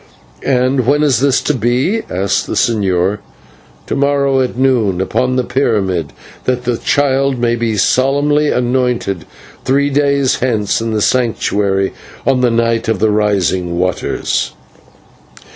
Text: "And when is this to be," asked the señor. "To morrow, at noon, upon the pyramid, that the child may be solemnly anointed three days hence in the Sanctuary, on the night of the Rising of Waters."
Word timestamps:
"And 0.41 0.87
when 0.87 1.03
is 1.03 1.19
this 1.19 1.41
to 1.41 1.53
be," 1.53 2.01
asked 2.09 2.47
the 2.47 2.55
señor. 2.55 3.19
"To 3.85 3.95
morrow, 3.95 4.41
at 4.41 4.57
noon, 4.57 4.99
upon 4.99 5.35
the 5.35 5.43
pyramid, 5.43 6.11
that 6.45 6.63
the 6.63 6.77
child 6.77 7.37
may 7.37 7.55
be 7.55 7.77
solemnly 7.77 8.49
anointed 8.49 9.25
three 9.63 9.91
days 9.91 10.37
hence 10.37 10.81
in 10.81 10.89
the 10.89 11.03
Sanctuary, 11.03 11.93
on 12.25 12.41
the 12.41 12.49
night 12.49 12.87
of 12.87 12.97
the 12.97 13.11
Rising 13.11 13.69
of 13.69 13.75
Waters." 13.75 14.53